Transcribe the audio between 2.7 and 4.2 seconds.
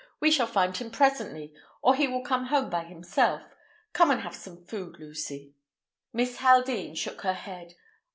by himself. Come